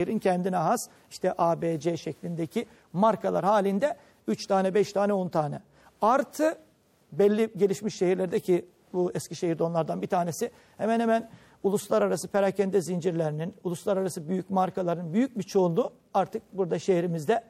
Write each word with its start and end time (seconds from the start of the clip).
şehrin 0.00 0.18
kendine 0.18 0.56
has 0.56 0.88
işte 1.10 1.34
A, 1.38 1.62
B, 1.62 1.80
C 1.80 1.96
şeklindeki 1.96 2.66
markalar 2.92 3.44
halinde 3.44 3.96
3 4.28 4.46
tane, 4.46 4.74
5 4.74 4.92
tane, 4.92 5.12
10 5.12 5.28
tane. 5.28 5.60
Artı 6.02 6.58
belli 7.12 7.50
gelişmiş 7.56 7.96
şehirlerdeki 7.96 8.66
bu 8.92 9.12
Eskişehir'de 9.14 9.62
onlardan 9.62 10.02
bir 10.02 10.06
tanesi 10.06 10.50
hemen 10.76 11.00
hemen 11.00 11.30
uluslararası 11.62 12.28
perakende 12.28 12.80
zincirlerinin, 12.80 13.54
uluslararası 13.64 14.28
büyük 14.28 14.50
markaların 14.50 15.12
büyük 15.12 15.38
bir 15.38 15.42
çoğunluğu 15.42 15.92
artık 16.14 16.42
burada 16.52 16.78
şehrimizde 16.78 17.44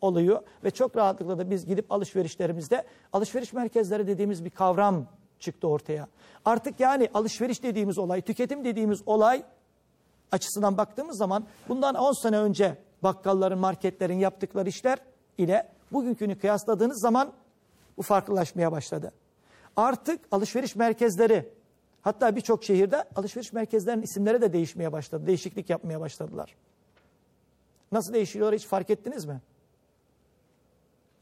oluyor. 0.00 0.42
Ve 0.64 0.70
çok 0.70 0.96
rahatlıkla 0.96 1.38
da 1.38 1.50
biz 1.50 1.66
gidip 1.66 1.92
alışverişlerimizde 1.92 2.84
alışveriş 3.12 3.52
merkezleri 3.52 4.06
dediğimiz 4.06 4.44
bir 4.44 4.50
kavram 4.50 5.06
çıktı 5.38 5.68
ortaya. 5.68 6.08
Artık 6.44 6.80
yani 6.80 7.08
alışveriş 7.14 7.62
dediğimiz 7.62 7.98
olay, 7.98 8.20
tüketim 8.20 8.64
dediğimiz 8.64 9.02
olay 9.06 9.44
açısından 10.32 10.78
baktığımız 10.78 11.18
zaman 11.18 11.44
bundan 11.68 11.94
10 11.94 12.22
sene 12.22 12.38
önce 12.38 12.78
bakkalların, 13.02 13.58
marketlerin 13.58 14.18
yaptıkları 14.18 14.68
işler 14.68 14.98
ile 15.38 15.68
bugünkünü 15.92 16.38
kıyasladığınız 16.38 17.00
zaman 17.00 17.32
bu 17.96 18.02
farklılaşmaya 18.02 18.72
başladı. 18.72 19.12
Artık 19.76 20.20
alışveriş 20.30 20.76
merkezleri 20.76 21.48
hatta 22.02 22.36
birçok 22.36 22.64
şehirde 22.64 23.04
alışveriş 23.16 23.52
merkezlerinin 23.52 24.02
isimleri 24.02 24.40
de 24.40 24.52
değişmeye 24.52 24.92
başladı. 24.92 25.26
Değişiklik 25.26 25.70
yapmaya 25.70 26.00
başladılar. 26.00 26.54
Nasıl 27.92 28.12
değişiyorlar 28.12 28.54
hiç 28.54 28.66
fark 28.66 28.90
ettiniz 28.90 29.24
mi? 29.24 29.40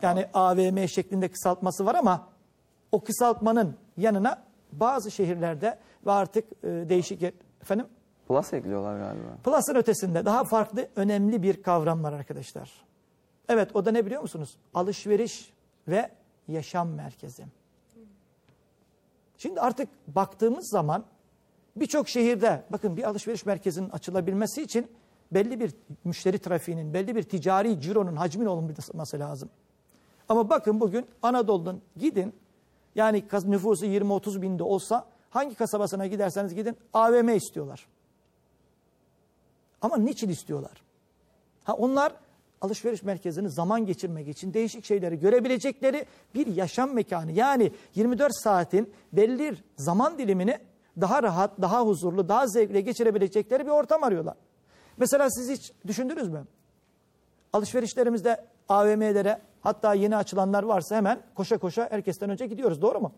Yani 0.02 0.26
AVM 0.34 0.86
şeklinde 0.86 1.28
kısaltması 1.28 1.86
var 1.86 1.94
ama 1.94 2.28
o 2.92 3.00
kısaltmanın 3.00 3.76
yanına 3.96 4.42
bazı 4.72 5.10
şehirlerde 5.10 5.78
ve 6.06 6.10
artık 6.12 6.44
e, 6.64 6.68
değişik 6.68 7.22
efendim 7.62 7.86
Plus 8.30 8.52
ekliyorlar 8.52 8.98
galiba. 8.98 9.28
Plus'ın 9.44 9.74
ötesinde 9.74 10.24
daha 10.24 10.44
farklı 10.44 10.88
önemli 10.96 11.42
bir 11.42 11.62
kavram 11.62 12.02
var 12.02 12.12
arkadaşlar. 12.12 12.70
Evet 13.48 13.76
o 13.76 13.84
da 13.84 13.90
ne 13.90 14.06
biliyor 14.06 14.22
musunuz? 14.22 14.56
Alışveriş 14.74 15.52
ve 15.88 16.10
yaşam 16.48 16.88
merkezi. 16.88 17.44
Şimdi 19.38 19.60
artık 19.60 19.88
baktığımız 20.06 20.70
zaman 20.70 21.04
birçok 21.76 22.08
şehirde 22.08 22.64
bakın 22.72 22.96
bir 22.96 23.02
alışveriş 23.02 23.46
merkezinin 23.46 23.90
açılabilmesi 23.90 24.62
için 24.62 24.90
belli 25.32 25.60
bir 25.60 25.74
müşteri 26.04 26.38
trafiğinin, 26.38 26.94
belli 26.94 27.16
bir 27.16 27.22
ticari 27.22 27.80
cironun 27.80 28.16
hacmin 28.16 28.46
olması 28.46 29.18
lazım. 29.18 29.50
Ama 30.28 30.50
bakın 30.50 30.80
bugün 30.80 31.06
Anadolu'dan 31.22 31.80
gidin 31.96 32.34
yani 32.94 33.24
nüfusu 33.44 33.86
20-30 33.86 34.42
binde 34.42 34.62
olsa 34.62 35.06
hangi 35.30 35.54
kasabasına 35.54 36.06
giderseniz 36.06 36.54
gidin 36.54 36.76
AVM 36.92 37.28
istiyorlar. 37.28 37.86
Ama 39.80 39.96
niçin 39.96 40.28
istiyorlar? 40.28 40.82
Ha 41.64 41.72
onlar 41.74 42.12
alışveriş 42.60 43.02
merkezini 43.02 43.50
zaman 43.50 43.86
geçirmek 43.86 44.28
için 44.28 44.54
değişik 44.54 44.84
şeyleri 44.84 45.18
görebilecekleri 45.18 46.06
bir 46.34 46.46
yaşam 46.46 46.94
mekanı. 46.94 47.32
Yani 47.32 47.72
24 47.94 48.32
saatin 48.34 48.92
belli 49.12 49.56
zaman 49.76 50.18
dilimini 50.18 50.58
daha 51.00 51.22
rahat, 51.22 51.60
daha 51.60 51.82
huzurlu, 51.82 52.28
daha 52.28 52.46
zevkle 52.46 52.80
geçirebilecekleri 52.80 53.66
bir 53.66 53.70
ortam 53.70 54.04
arıyorlar. 54.04 54.34
Mesela 54.96 55.30
siz 55.30 55.50
hiç 55.50 55.72
düşündünüz 55.86 56.28
mü? 56.28 56.46
Alışverişlerimizde 57.52 58.44
AVM'lere 58.68 59.40
hatta 59.60 59.94
yeni 59.94 60.16
açılanlar 60.16 60.62
varsa 60.62 60.96
hemen 60.96 61.22
koşa 61.34 61.58
koşa 61.58 61.90
herkesten 61.90 62.30
önce 62.30 62.46
gidiyoruz. 62.46 62.82
Doğru 62.82 63.00
mu? 63.00 63.12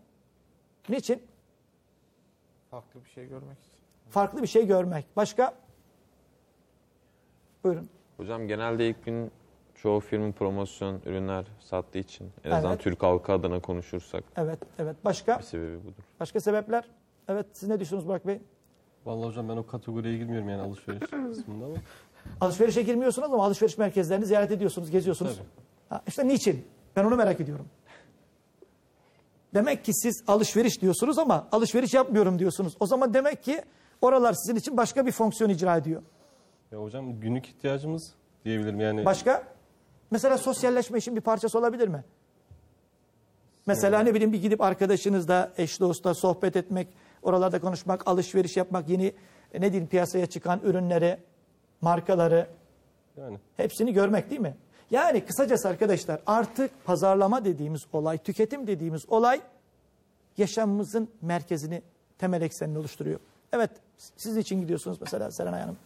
Niçin? 0.89 1.21
Farklı 2.71 3.03
bir 3.05 3.09
şey 3.09 3.27
görmek 3.27 3.59
için. 3.59 3.71
Farklı 4.09 4.41
bir 4.41 4.47
şey 4.47 4.67
görmek. 4.67 5.05
Başka? 5.15 5.53
Buyurun. 7.63 7.89
Hocam 8.17 8.47
genelde 8.47 8.89
ilk 8.89 9.05
gün 9.05 9.31
çoğu 9.75 9.99
firma 9.99 10.31
promosyon 10.31 11.01
ürünler 11.05 11.45
sattığı 11.59 11.97
için 11.97 12.29
en 12.43 12.51
azından 12.51 12.71
Evet. 12.71 12.81
Türk 12.83 13.03
halkı 13.03 13.31
adına 13.33 13.59
konuşursak 13.59 14.23
Evet, 14.37 14.59
evet. 14.79 14.95
Başka? 15.05 15.37
bir 15.39 15.43
sebebi 15.43 15.83
budur. 15.83 16.03
Başka 16.19 16.39
sebepler? 16.39 16.83
Evet, 17.27 17.45
siz 17.53 17.69
ne 17.69 17.79
düşünüyorsunuz 17.79 18.07
Burak 18.09 18.27
Bey? 18.27 18.41
Vallahi 19.05 19.27
hocam 19.27 19.49
ben 19.49 19.57
o 19.57 19.65
kategoriye 19.67 20.17
girmiyorum 20.17 20.49
yani 20.49 20.61
alışveriş 20.61 20.99
kısmında 21.09 21.65
ama. 21.65 21.75
Alışverişe 22.41 22.81
girmiyorsunuz 22.81 23.33
ama 23.33 23.45
alışveriş 23.45 23.77
merkezlerini 23.77 24.25
ziyaret 24.25 24.51
ediyorsunuz, 24.51 24.91
geziyorsunuz. 24.91 25.35
Tabii. 25.37 25.47
Ha, 25.89 26.01
işte 26.07 26.27
niçin? 26.27 26.65
Ben 26.95 27.03
onu 27.03 27.15
merak 27.15 27.39
ediyorum. 27.41 27.65
Demek 29.53 29.85
ki 29.85 29.93
siz 29.93 30.23
alışveriş 30.27 30.81
diyorsunuz 30.81 31.19
ama 31.19 31.47
alışveriş 31.51 31.93
yapmıyorum 31.93 32.39
diyorsunuz. 32.39 32.77
O 32.79 32.85
zaman 32.85 33.13
demek 33.13 33.43
ki 33.43 33.61
oralar 34.01 34.33
sizin 34.33 34.55
için 34.55 34.77
başka 34.77 35.05
bir 35.05 35.11
fonksiyon 35.11 35.49
icra 35.49 35.77
ediyor. 35.77 36.01
Ya 36.73 36.79
hocam 36.79 37.19
günlük 37.19 37.47
ihtiyacımız 37.47 38.13
diyebilirim 38.45 38.79
yani. 38.79 39.05
Başka? 39.05 39.43
Mesela 40.11 40.37
sosyalleşme 40.37 40.97
için 40.97 41.15
bir 41.15 41.21
parçası 41.21 41.59
olabilir 41.59 41.87
mi? 41.87 42.03
Mesela 43.65 43.99
ne 43.99 44.13
bileyim 44.13 44.33
bir 44.33 44.41
gidip 44.41 44.61
arkadaşınızla, 44.61 45.53
eş 45.57 45.79
dostla 45.79 46.13
sohbet 46.13 46.55
etmek, 46.55 46.87
oralarda 47.21 47.61
konuşmak, 47.61 48.07
alışveriş 48.07 48.57
yapmak, 48.57 48.89
yeni 48.89 49.13
e, 49.53 49.61
ne 49.61 49.71
diyeyim 49.71 49.89
piyasaya 49.89 50.25
çıkan 50.25 50.59
ürünleri, 50.63 51.17
markaları 51.81 52.47
Yani 53.17 53.37
hepsini 53.57 53.93
görmek 53.93 54.29
değil 54.29 54.41
mi? 54.41 54.55
Yani 54.91 55.25
kısacası 55.25 55.67
arkadaşlar 55.69 56.21
artık 56.25 56.85
pazarlama 56.85 57.45
dediğimiz 57.45 57.85
olay, 57.93 58.17
tüketim 58.17 58.67
dediğimiz 58.67 59.09
olay 59.09 59.41
yaşamımızın 60.37 61.09
merkezini, 61.21 61.81
temel 62.17 62.41
eksenini 62.41 62.77
oluşturuyor. 62.77 63.19
Evet, 63.51 63.71
siz 64.17 64.37
için 64.37 64.61
gidiyorsunuz 64.61 64.97
mesela 65.01 65.31
Serenay 65.31 65.61
Hanım? 65.61 65.77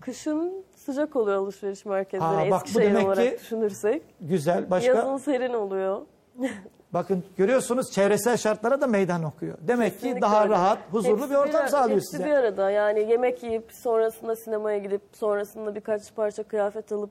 Kışın 0.00 0.64
sıcak 0.76 1.16
oluyor 1.16 1.36
alışveriş 1.36 1.84
merkezleri 1.84 2.28
Aa, 2.30 2.50
bak 2.50 2.50
bu 2.50 2.54
Eskişehir 2.66 2.84
demek 2.86 3.06
olarak 3.06 3.24
ki- 3.30 3.36
düşünürsek. 3.40 4.02
Güzel. 4.20 4.70
Başka? 4.70 4.92
Yazın 4.94 5.16
serin 5.16 5.54
oluyor. 5.54 6.00
Bakın 6.92 7.24
görüyorsunuz 7.36 7.90
çevresel 7.92 8.36
şartlara 8.36 8.80
da 8.80 8.86
meydan 8.86 9.22
okuyor. 9.24 9.58
Demek 9.60 9.88
ki 9.92 9.94
Kesinlikle 9.94 10.20
daha 10.20 10.42
öyle. 10.42 10.52
rahat, 10.52 10.78
huzurlu 10.90 11.16
Hepsi 11.18 11.30
bir 11.30 11.34
ortam 11.34 11.62
bir- 11.64 11.68
sağlıyor 11.68 11.96
hepsi 11.96 12.10
size. 12.10 12.24
bir 12.24 12.30
arada 12.30 12.70
yani 12.70 13.10
yemek 13.10 13.42
yiyip 13.42 13.72
sonrasında 13.72 14.36
sinemaya 14.36 14.78
gidip 14.78 15.02
sonrasında 15.12 15.74
birkaç 15.74 16.14
parça 16.14 16.42
kıyafet 16.42 16.92
alıp 16.92 17.10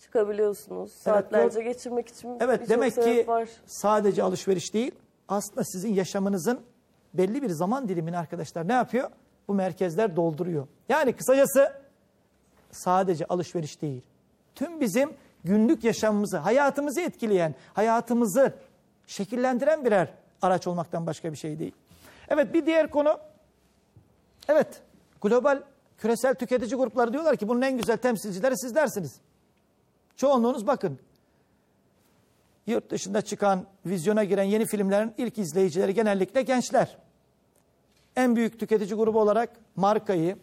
çıkabiliyorsunuz. 0.00 0.92
Saatlerce 0.92 1.62
geçirmek 1.62 2.08
için 2.08 2.36
Evet 2.40 2.60
birçok 2.60 2.68
demek 2.70 2.94
ki 2.94 3.24
var. 3.28 3.48
sadece 3.66 4.22
alışveriş 4.22 4.74
değil 4.74 4.92
aslında 5.28 5.64
sizin 5.64 5.94
yaşamınızın 5.94 6.60
belli 7.14 7.42
bir 7.42 7.50
zaman 7.50 7.88
dilimini 7.88 8.18
arkadaşlar 8.18 8.68
ne 8.68 8.72
yapıyor? 8.72 9.10
Bu 9.48 9.54
merkezler 9.54 10.16
dolduruyor. 10.16 10.66
Yani 10.88 11.12
kısacası 11.12 11.72
sadece 12.70 13.24
alışveriş 13.24 13.82
değil. 13.82 14.02
Tüm 14.54 14.80
bizim 14.80 15.10
günlük 15.44 15.84
yaşamımızı, 15.84 16.36
hayatımızı 16.38 17.00
etkileyen, 17.00 17.54
hayatımızı 17.74 18.54
şekillendiren 19.06 19.84
birer 19.84 20.14
araç 20.42 20.66
olmaktan 20.66 21.06
başka 21.06 21.32
bir 21.32 21.36
şey 21.36 21.58
değil. 21.58 21.72
Evet 22.28 22.54
bir 22.54 22.66
diğer 22.66 22.90
konu 22.90 23.20
evet 24.48 24.82
global 25.20 25.62
küresel 25.98 26.34
tüketici 26.34 26.74
grupları 26.74 27.12
diyorlar 27.12 27.36
ki 27.36 27.48
bunun 27.48 27.62
en 27.62 27.76
güzel 27.76 27.96
temsilcileri 27.96 28.58
sizlersiniz. 28.58 29.20
Çoğunluğunuz 30.16 30.66
bakın 30.66 30.98
yurt 32.66 32.90
dışında 32.90 33.22
çıkan, 33.22 33.66
vizyona 33.86 34.24
giren 34.24 34.42
yeni 34.42 34.66
filmlerin 34.66 35.14
ilk 35.18 35.38
izleyicileri 35.38 35.94
genellikle 35.94 36.42
gençler. 36.42 36.98
En 38.16 38.36
büyük 38.36 38.60
tüketici 38.60 38.94
grubu 38.94 39.20
olarak 39.20 39.50
markayı, 39.76 40.36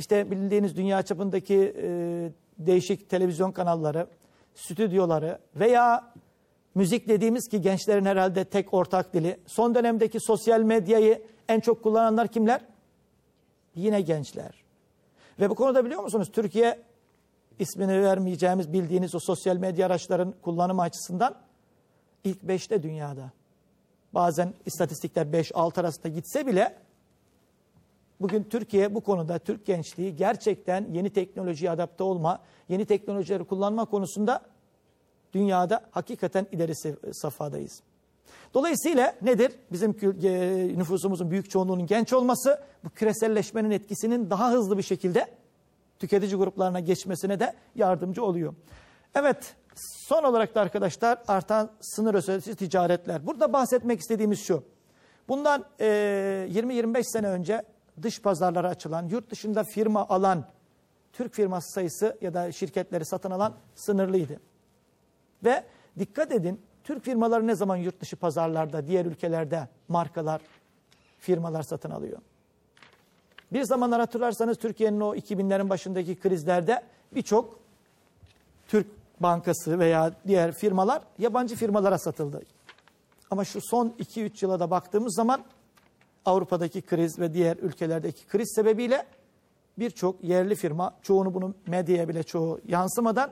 işte 0.00 0.30
bildiğiniz 0.30 0.76
dünya 0.76 1.02
çapındaki 1.02 1.74
e, 1.82 2.32
değişik 2.58 3.10
televizyon 3.10 3.52
kanalları, 3.52 4.06
stüdyoları 4.54 5.38
veya 5.56 6.12
müzik 6.74 7.08
dediğimiz 7.08 7.48
ki 7.48 7.60
gençlerin 7.60 8.04
herhalde 8.04 8.44
tek 8.44 8.74
ortak 8.74 9.14
dili. 9.14 9.40
Son 9.46 9.74
dönemdeki 9.74 10.20
sosyal 10.20 10.60
medyayı 10.60 11.22
en 11.48 11.60
çok 11.60 11.82
kullananlar 11.82 12.28
kimler? 12.28 12.60
Yine 13.74 14.00
gençler. 14.00 14.64
Ve 15.40 15.50
bu 15.50 15.54
konuda 15.54 15.84
biliyor 15.84 16.02
musunuz 16.02 16.30
Türkiye 16.32 16.82
ismini 17.58 18.02
vermeyeceğimiz 18.02 18.72
bildiğiniz 18.72 19.14
o 19.14 19.18
sosyal 19.18 19.56
medya 19.56 19.86
araçların 19.86 20.34
kullanımı 20.42 20.82
açısından 20.82 21.34
ilk 22.24 22.42
beşte 22.42 22.82
dünyada. 22.82 23.30
Bazen 24.14 24.54
istatistikler 24.66 25.26
5-6 25.26 25.80
arasında 25.80 26.08
gitse 26.08 26.46
bile 26.46 26.76
bugün 28.20 28.44
Türkiye 28.44 28.94
bu 28.94 29.00
konuda 29.00 29.38
Türk 29.38 29.66
gençliği 29.66 30.16
gerçekten 30.16 30.86
yeni 30.92 31.10
teknolojiye 31.10 31.70
adapte 31.70 32.04
olma, 32.04 32.42
yeni 32.68 32.84
teknolojileri 32.84 33.44
kullanma 33.44 33.84
konusunda 33.84 34.40
dünyada 35.32 35.80
hakikaten 35.90 36.46
ileri 36.52 36.74
safhadayız. 37.14 37.82
Dolayısıyla 38.54 39.16
nedir? 39.22 39.52
Bizim 39.72 39.90
nüfusumuzun 40.78 41.30
büyük 41.30 41.50
çoğunluğunun 41.50 41.86
genç 41.86 42.12
olması 42.12 42.62
bu 42.84 42.90
küreselleşmenin 42.90 43.70
etkisinin 43.70 44.30
daha 44.30 44.50
hızlı 44.52 44.78
bir 44.78 44.82
şekilde 44.82 45.26
tüketici 45.98 46.36
gruplarına 46.36 46.80
geçmesine 46.80 47.40
de 47.40 47.54
yardımcı 47.74 48.24
oluyor. 48.24 48.54
Evet, 49.14 49.54
son 50.08 50.24
olarak 50.24 50.54
da 50.54 50.60
arkadaşlar 50.60 51.18
artan 51.28 51.70
sınır 51.80 52.14
ötesi 52.14 52.54
ticaretler. 52.54 53.26
Burada 53.26 53.52
bahsetmek 53.52 54.00
istediğimiz 54.00 54.40
şu. 54.40 54.64
Bundan 55.28 55.64
e, 55.80 55.86
20-25 56.50 57.02
sene 57.02 57.28
önce 57.28 57.62
dış 58.02 58.22
pazarlara 58.22 58.68
açılan, 58.68 59.08
yurt 59.08 59.30
dışında 59.30 59.64
firma 59.64 60.08
alan 60.08 60.44
Türk 61.12 61.34
firması 61.34 61.72
sayısı 61.72 62.18
ya 62.20 62.34
da 62.34 62.52
şirketleri 62.52 63.04
satın 63.04 63.30
alan 63.30 63.54
sınırlıydı. 63.74 64.40
Ve 65.44 65.64
dikkat 65.98 66.32
edin 66.32 66.60
Türk 66.84 67.04
firmaları 67.04 67.46
ne 67.46 67.54
zaman 67.54 67.76
yurt 67.76 68.00
dışı 68.00 68.16
pazarlarda, 68.16 68.86
diğer 68.86 69.06
ülkelerde 69.06 69.68
markalar, 69.88 70.40
firmalar 71.18 71.62
satın 71.62 71.90
alıyor. 71.90 72.18
Bir 73.52 73.62
zamanlar 73.62 74.00
hatırlarsanız 74.00 74.58
Türkiye'nin 74.58 75.00
o 75.00 75.14
2000'lerin 75.14 75.68
başındaki 75.68 76.20
krizlerde 76.20 76.82
birçok 77.14 77.60
Türk 78.68 78.86
bankası 79.20 79.78
veya 79.78 80.12
diğer 80.26 80.52
firmalar 80.52 81.02
yabancı 81.18 81.56
firmalara 81.56 81.98
satıldı. 81.98 82.42
Ama 83.30 83.44
şu 83.44 83.60
son 83.60 83.88
2-3 83.88 84.44
yıla 84.44 84.60
da 84.60 84.70
baktığımız 84.70 85.14
zaman 85.14 85.44
Avrupa'daki 86.24 86.82
kriz 86.82 87.18
ve 87.18 87.34
diğer 87.34 87.56
ülkelerdeki 87.56 88.26
kriz 88.26 88.52
sebebiyle 88.54 89.06
birçok 89.78 90.24
yerli 90.24 90.54
firma, 90.54 90.94
çoğunu 91.02 91.34
bunu 91.34 91.54
medyaya 91.66 92.08
bile 92.08 92.22
çoğu 92.22 92.60
yansımadan 92.68 93.30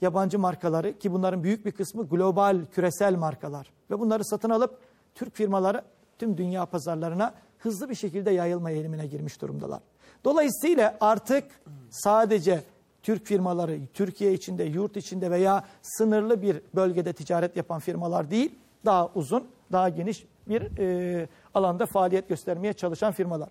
yabancı 0.00 0.38
markaları 0.38 0.98
ki 0.98 1.12
bunların 1.12 1.44
büyük 1.44 1.66
bir 1.66 1.72
kısmı 1.72 2.08
global, 2.08 2.60
küresel 2.72 3.14
markalar 3.14 3.70
ve 3.90 3.98
bunları 3.98 4.24
satın 4.24 4.50
alıp 4.50 4.78
Türk 5.14 5.34
firmaları 5.34 5.82
tüm 6.18 6.36
dünya 6.36 6.66
pazarlarına 6.66 7.34
hızlı 7.58 7.90
bir 7.90 7.94
şekilde 7.94 8.30
yayılma 8.30 8.70
eğilimine 8.70 9.06
girmiş 9.06 9.40
durumdalar. 9.40 9.80
Dolayısıyla 10.24 10.96
artık 11.00 11.44
sadece 11.90 12.64
Türk 13.02 13.26
firmaları 13.26 13.78
Türkiye 13.94 14.32
içinde, 14.32 14.64
yurt 14.64 14.96
içinde 14.96 15.30
veya 15.30 15.64
sınırlı 15.82 16.42
bir 16.42 16.60
bölgede 16.74 17.12
ticaret 17.12 17.56
yapan 17.56 17.80
firmalar 17.80 18.30
değil, 18.30 18.54
daha 18.84 19.10
uzun, 19.14 19.44
daha 19.72 19.88
geniş 19.88 20.26
bir 20.48 20.78
e, 20.78 21.28
alanda 21.54 21.86
faaliyet 21.86 22.28
göstermeye 22.28 22.72
çalışan 22.72 23.12
firmalar. 23.12 23.48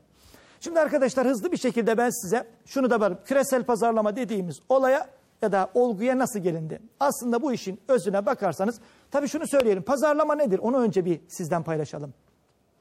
Şimdi 0.60 0.80
arkadaşlar 0.80 1.28
hızlı 1.28 1.52
bir 1.52 1.58
şekilde 1.58 1.98
ben 1.98 2.10
size 2.10 2.48
şunu 2.66 2.90
da 2.90 3.00
varım. 3.00 3.18
Küresel 3.26 3.64
pazarlama 3.64 4.16
dediğimiz 4.16 4.60
olaya 4.70 5.08
ya 5.42 5.52
da 5.52 5.70
olguya 5.74 6.18
nasıl 6.20 6.40
gelindi? 6.40 6.80
Aslında 7.00 7.42
bu 7.42 7.54
işin 7.54 7.82
özüne 7.88 8.26
bakarsanız 8.26 8.80
tabii 9.12 9.28
şunu 9.28 9.48
söyleyelim. 9.48 9.84
Pazarlama 9.84 10.36
nedir? 10.36 10.60
Onu 10.60 10.78
önce 10.78 11.06
bir 11.06 11.22
sizden 11.28 11.64
paylaşalım. 11.64 12.14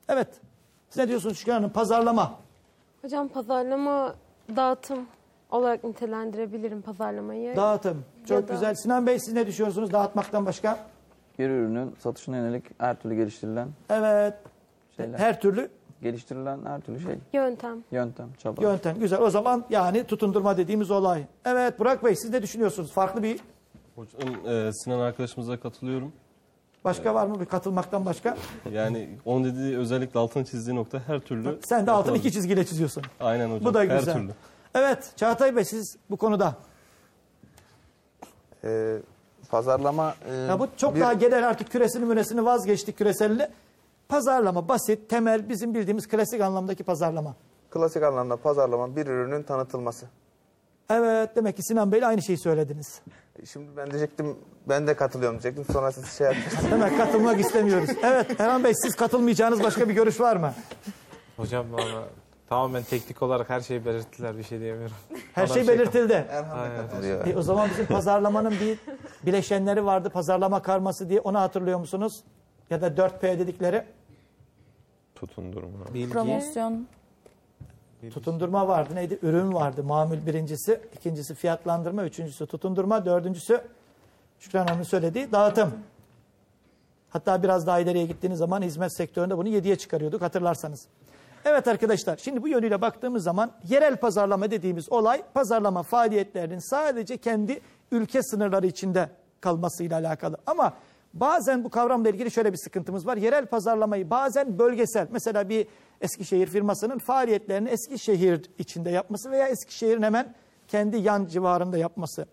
Evet. 0.09 0.29
Siz 0.89 0.97
ne 0.97 1.09
diyorsunuz 1.09 1.39
Şükran 1.39 1.55
Hanım? 1.55 1.71
Pazarlama. 1.71 2.33
Hocam 3.03 3.29
pazarlama 3.29 4.15
dağıtım 4.57 5.07
olarak 5.51 5.85
nitelendirebilirim 5.85 6.83
pazarlamayı. 6.83 7.57
Dağıtım. 7.57 8.05
Çok 8.29 8.49
da- 8.49 8.53
güzel. 8.53 8.75
Sinan 8.75 9.07
Bey 9.07 9.19
siz 9.21 9.35
ne 9.35 9.47
düşünüyorsunuz 9.47 9.93
dağıtmaktan 9.93 10.47
başka? 10.47 10.79
Bir 11.39 11.51
ürünün 11.51 11.95
satışına 11.99 12.37
yönelik 12.37 12.65
her 12.79 13.01
türlü 13.01 13.15
geliştirilen 13.15 13.69
Evet. 13.91 14.35
Şeyler. 14.97 15.19
Her 15.19 15.41
türlü 15.41 15.71
Geliştirilen 16.03 16.59
her 16.67 16.81
türlü 16.81 17.01
şey. 17.01 17.15
Yöntem. 17.33 17.85
Yöntem, 17.91 18.29
çaba. 18.39 18.63
yöntem. 18.63 18.99
Güzel. 18.99 19.21
O 19.21 19.31
zaman 19.31 19.65
yani 19.71 20.05
tutundurma 20.05 20.57
dediğimiz 20.57 20.91
olay. 20.91 21.25
Evet 21.45 21.79
Burak 21.79 22.05
Bey 22.05 22.17
siz 22.17 22.31
ne 22.31 22.43
düşünüyorsunuz? 22.43 22.93
Farklı 22.93 23.23
bir 23.23 23.41
Hocam 23.97 24.47
e, 24.47 24.73
Sinan 24.73 24.99
arkadaşımıza 25.01 25.61
katılıyorum. 25.61 26.13
başka 26.85 27.15
var 27.15 27.27
mı 27.27 27.41
bir 27.41 27.47
katılmaktan 27.47 28.07
başka? 28.07 28.37
Yani 28.73 29.09
onun 29.25 29.45
dediği 29.45 29.79
özellikle 29.79 30.21
altını 30.21 30.45
çizdiği 30.45 30.77
nokta 30.77 31.01
her 31.07 31.19
türlü. 31.21 31.59
Sen 31.65 31.87
de 31.87 31.91
altını 31.91 32.17
iki 32.17 32.33
çizgiyle 32.33 32.65
çiziyorsun. 32.67 33.03
Aynen 33.21 33.47
hocam. 33.51 33.65
Bu 33.65 33.75
da 33.75 33.81
her 33.81 33.99
güzel. 33.99 34.15
türlü. 34.15 34.31
Evet 34.75 35.13
Çağatay 35.17 35.57
Bey 35.57 35.65
siz 35.65 35.97
bu 36.11 36.17
konuda. 36.17 36.55
Ee, 38.65 38.97
pazarlama... 39.51 40.15
e, 40.31 40.35
Ya 40.35 40.59
bu 40.61 40.69
çok 40.77 40.95
bir- 40.95 41.01
daha 41.01 41.13
genel 41.13 41.49
artık 41.49 41.71
küresini 41.71 42.05
müresini 42.05 42.45
vazgeçtik 42.45 42.99
küreselini. 42.99 43.49
Pazarlama 44.13 44.69
basit, 44.69 45.09
temel 45.11 45.49
bizim 45.49 45.75
bildiğimiz 45.75 46.09
klasik 46.09 46.41
anlamdaki 46.41 46.85
pazarlama. 46.85 47.35
Klasik 47.71 48.03
anlamda 48.03 48.37
pazarlama 48.37 48.97
bir 48.97 49.07
ürünün 49.07 49.43
tanıtılması. 49.43 50.07
Evet 50.91 51.37
demek 51.37 51.57
ki 51.57 51.63
Sinan 51.63 51.93
Bey'le 51.93 52.03
aynı 52.03 52.23
şeyi 52.23 52.39
söylediniz. 52.39 53.01
Şimdi 53.53 53.77
ben 53.77 53.91
diyecektim, 53.91 54.37
ben 54.69 54.87
de 54.87 54.97
katılıyorum 54.97 55.43
diyecektim. 55.43 55.75
Sonra 55.75 55.93
siz 55.93 56.13
şey 56.19 56.27
yaptınız. 56.27 56.65
Demek 56.71 56.97
katılmak 56.97 57.41
istemiyoruz. 57.41 57.91
Evet 58.03 58.41
Erhan 58.41 58.65
Bey 58.65 58.73
siz 58.75 58.97
katılmayacağınız 58.97 59.63
başka 59.63 59.89
bir 59.89 59.95
görüş 59.95 60.21
var 60.21 60.37
mı? 60.37 60.55
Hocam 61.37 61.73
valla 61.73 62.09
tamamen 62.49 62.83
teknik 62.83 63.23
olarak 63.23 63.51
her 63.51 63.61
şeyi 63.61 63.85
belirttiler 63.87 64.39
bir 64.39 64.43
şey 64.43 64.61
diyemiyorum. 64.61 64.97
Her 65.33 65.45
Adam 65.45 65.55
şey 65.55 65.65
şey- 65.65 65.79
belirtildi. 65.79 66.27
Erhan 66.31 66.59
da 66.59 66.63
Aynen. 66.63 66.77
katılıyor. 66.77 67.27
E, 67.27 67.37
o 67.37 67.43
zaman 67.43 67.71
bizim 67.71 67.87
pazarlamanın 67.87 68.51
bir 68.61 68.79
bileşenleri 69.27 69.85
vardı. 69.85 70.11
Pazarlama 70.11 70.63
karması 70.63 71.09
diye 71.09 71.21
onu 71.21 71.41
hatırlıyor 71.41 71.79
musunuz? 71.79 72.25
Ya 72.71 72.81
da 72.81 72.97
4P 72.97 73.39
dedikleri 73.39 73.85
Tutundurma. 75.27 75.95
Bilgi, 75.95 76.13
Promosyon. 76.13 76.87
tutundurma 78.15 78.69
vardı. 78.69 78.95
Neydi? 78.95 79.19
Ürün 79.23 79.55
vardı. 79.55 79.85
Mamül 79.85 80.27
birincisi. 80.27 80.81
ikincisi 80.97 81.35
fiyatlandırma. 81.35 82.05
Üçüncüsü 82.05 82.47
tutundurma. 82.47 83.05
Dördüncüsü 83.05 83.61
Şükran 84.39 84.67
Hanım'ın 84.67 84.83
söylediği 84.85 85.33
dağıtım. 85.33 85.73
Hatta 87.11 87.43
biraz 87.43 87.67
daha 87.67 87.81
ileriye 87.81 88.07
gittiğiniz 88.07 88.39
zaman 88.39 88.63
hizmet 88.63 88.97
sektöründe 88.97 89.39
bunu 89.39 89.49
7'ye 89.49 89.77
çıkarıyorduk 89.77 90.23
hatırlarsanız. 90.23 90.87
Evet 91.45 91.69
arkadaşlar 91.69 92.17
şimdi 92.17 92.43
bu 92.43 92.49
yönüyle 92.49 92.81
baktığımız 92.81 93.23
zaman 93.23 93.53
yerel 93.69 93.97
pazarlama 93.97 94.51
dediğimiz 94.51 94.93
olay 94.93 95.23
pazarlama 95.35 95.83
faaliyetlerinin 95.83 96.59
sadece 96.59 97.17
kendi 97.17 97.61
ülke 97.91 98.23
sınırları 98.23 98.67
içinde 98.67 99.09
kalmasıyla 99.41 99.99
alakalı. 99.99 100.37
Ama 100.47 100.73
bazen 101.15 101.65
bu 101.65 101.71
kavramla 101.71 102.09
ilgili 102.09 102.31
şöyle 102.31 102.53
bir 102.53 102.59
sıkıntımız 102.59 103.07
var. 103.07 103.17
Yerel 103.17 103.47
pazarlamayı 103.47 104.11
bazen 104.11 104.59
bölgesel 104.59 105.09
mesela 105.11 105.49
bir 105.49 105.67
Eskişehir 106.01 106.47
firmasının 106.47 106.99
faaliyetlerini 106.99 107.69
Eskişehir 107.69 108.51
içinde 108.59 108.91
yapması 108.91 109.31
veya 109.31 109.49
Eskişehir'in 109.49 110.03
hemen 110.03 110.35
kendi 110.69 110.97
yan 110.97 111.27
civarında 111.27 111.79
yapması. 111.79 112.27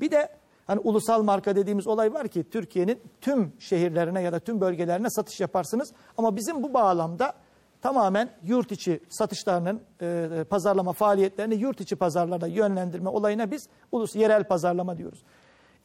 Bir 0.00 0.10
de 0.10 0.28
hani 0.66 0.80
ulusal 0.80 1.22
marka 1.22 1.56
dediğimiz 1.56 1.86
olay 1.86 2.14
var 2.14 2.28
ki 2.28 2.50
Türkiye'nin 2.50 3.00
tüm 3.20 3.52
şehirlerine 3.58 4.22
ya 4.22 4.32
da 4.32 4.40
tüm 4.40 4.60
bölgelerine 4.60 5.10
satış 5.10 5.40
yaparsınız. 5.40 5.92
Ama 6.18 6.36
bizim 6.36 6.62
bu 6.62 6.74
bağlamda 6.74 7.34
tamamen 7.82 8.30
yurt 8.44 8.72
içi 8.72 9.00
satışlarının 9.08 9.80
e, 10.00 10.44
pazarlama 10.50 10.92
faaliyetlerini 10.92 11.54
yurt 11.54 11.80
içi 11.80 11.96
pazarlara 11.96 12.46
yönlendirme 12.46 13.08
olayına 13.08 13.50
biz 13.50 13.68
ulus 13.92 14.16
yerel 14.16 14.44
pazarlama 14.44 14.98
diyoruz. 14.98 15.22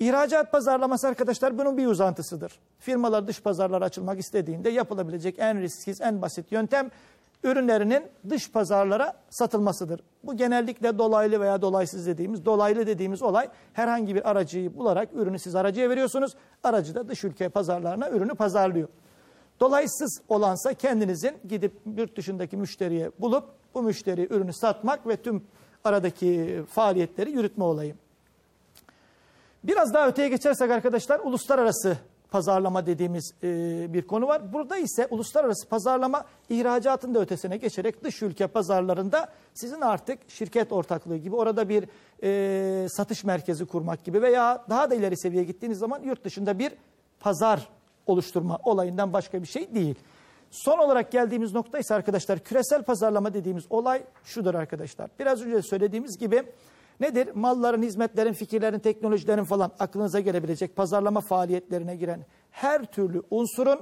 İhracat 0.01 0.51
pazarlaması 0.51 1.07
arkadaşlar 1.07 1.57
bunun 1.57 1.77
bir 1.77 1.87
uzantısıdır. 1.87 2.59
Firmalar 2.79 3.27
dış 3.27 3.41
pazarlara 3.41 3.85
açılmak 3.85 4.19
istediğinde 4.19 4.69
yapılabilecek 4.69 5.35
en 5.39 5.61
risksiz, 5.61 6.01
en 6.01 6.21
basit 6.21 6.51
yöntem 6.51 6.91
ürünlerinin 7.43 8.03
dış 8.29 8.51
pazarlara 8.51 9.13
satılmasıdır. 9.29 10.01
Bu 10.23 10.37
genellikle 10.37 10.97
dolaylı 10.97 11.39
veya 11.39 11.61
dolaysız 11.61 12.07
dediğimiz, 12.07 12.45
dolaylı 12.45 12.87
dediğimiz 12.87 13.21
olay 13.21 13.49
herhangi 13.73 14.15
bir 14.15 14.29
aracıyı 14.29 14.77
bularak 14.77 15.09
ürünü 15.13 15.39
siz 15.39 15.55
aracıya 15.55 15.89
veriyorsunuz. 15.89 16.35
Aracı 16.63 16.95
da 16.95 17.09
dış 17.09 17.23
ülke 17.23 17.49
pazarlarına 17.49 18.09
ürünü 18.09 18.35
pazarlıyor. 18.35 18.87
Dolaysız 19.59 20.21
olansa 20.29 20.73
kendinizin 20.73 21.37
gidip 21.49 21.73
yurt 21.97 22.17
dışındaki 22.17 22.57
müşteriye 22.57 23.11
bulup 23.19 23.43
bu 23.73 23.81
müşteri 23.81 24.27
ürünü 24.29 24.53
satmak 24.53 25.07
ve 25.07 25.17
tüm 25.17 25.43
aradaki 25.83 26.61
faaliyetleri 26.69 27.31
yürütme 27.31 27.63
olayı. 27.63 27.95
Biraz 29.63 29.93
daha 29.93 30.07
öteye 30.07 30.29
geçersek 30.29 30.71
arkadaşlar 30.71 31.19
uluslararası 31.19 31.97
pazarlama 32.31 32.85
dediğimiz 32.85 33.33
e, 33.43 33.47
bir 33.93 34.01
konu 34.01 34.27
var. 34.27 34.53
Burada 34.53 34.77
ise 34.77 35.07
uluslararası 35.09 35.69
pazarlama 35.69 36.25
ihracatın 36.49 37.13
da 37.13 37.19
ötesine 37.19 37.57
geçerek 37.57 38.03
dış 38.03 38.21
ülke 38.21 38.47
pazarlarında 38.47 39.29
sizin 39.53 39.81
artık 39.81 40.19
şirket 40.29 40.71
ortaklığı 40.71 41.17
gibi 41.17 41.35
orada 41.35 41.69
bir 41.69 41.85
e, 42.23 42.89
satış 42.89 43.23
merkezi 43.23 43.65
kurmak 43.65 44.03
gibi 44.03 44.21
veya 44.21 44.65
daha 44.69 44.89
da 44.89 44.95
ileri 44.95 45.17
seviyeye 45.17 45.45
gittiğiniz 45.45 45.79
zaman 45.79 46.01
yurt 46.03 46.23
dışında 46.23 46.59
bir 46.59 46.71
pazar 47.19 47.69
oluşturma 48.05 48.59
olayından 48.63 49.13
başka 49.13 49.41
bir 49.41 49.47
şey 49.47 49.75
değil. 49.75 49.95
Son 50.51 50.77
olarak 50.77 51.11
geldiğimiz 51.11 51.53
nokta 51.53 51.79
ise 51.79 51.95
arkadaşlar 51.95 52.39
küresel 52.39 52.83
pazarlama 52.83 53.33
dediğimiz 53.33 53.63
olay 53.69 54.03
şudur 54.23 54.55
arkadaşlar. 54.55 55.09
Biraz 55.19 55.41
önce 55.41 55.61
söylediğimiz 55.61 56.17
gibi 56.17 56.43
nedir? 56.99 57.29
Malların, 57.35 57.83
hizmetlerin, 57.83 58.33
fikirlerin, 58.33 58.79
teknolojilerin 58.79 59.43
falan 59.43 59.71
aklınıza 59.79 60.19
gelebilecek 60.19 60.75
pazarlama 60.75 61.21
faaliyetlerine 61.21 61.95
giren 61.95 62.25
her 62.51 62.85
türlü 62.85 63.23
unsurun 63.31 63.79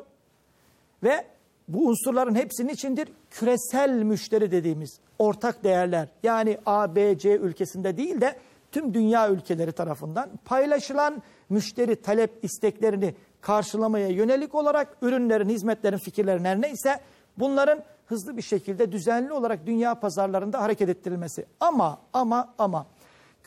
ve 1.04 1.25
bu 1.68 1.88
unsurların 1.88 2.36
hepsinin 2.36 2.70
içindir 2.70 3.10
küresel 3.32 4.04
müşteri 4.04 4.51
dediğimiz 4.51 5.00
ortak 5.20 5.63
değerler. 5.63 6.08
Yani 6.24 6.58
A, 6.66 6.96
B, 6.96 7.18
C 7.18 7.38
ülkesinde 7.38 7.98
değil 7.98 8.22
de 8.22 8.36
tüm 8.72 8.94
dünya 8.94 9.30
ülkeleri 9.30 9.72
tarafından 9.72 10.30
paylaşılan 10.46 11.22
müşteri 11.50 12.01
talep 12.01 12.44
isteklerini 12.44 13.16
karşılamaya 13.42 14.08
yönelik 14.08 14.56
olarak 14.56 14.98
ürünlerin, 15.01 15.50
hizmetlerin, 15.50 15.98
fikirlerin 15.98 16.46
her 16.46 16.62
neyse 16.62 17.00
bunların 17.38 17.84
hızlı 18.06 18.38
bir 18.38 18.42
şekilde 18.42 18.92
düzenli 18.92 19.34
olarak 19.34 19.66
dünya 19.66 19.96
pazarlarında 19.96 20.62
hareket 20.62 20.89
ettirilmesi. 20.89 21.46
Ama 21.60 22.00
ama 22.13 22.54
ama 22.58 22.86